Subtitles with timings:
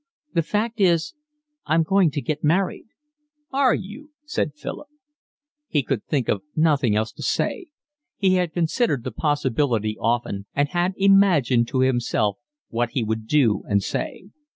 [0.33, 1.13] The fact is
[1.67, 2.87] I'm going to get married."
[3.53, 4.87] "Are you?" said Philip.
[5.67, 7.67] He could think of nothing else to say.
[8.17, 13.61] He had considered the possibility often and had imagined to himself what he would do
[13.67, 14.31] and say.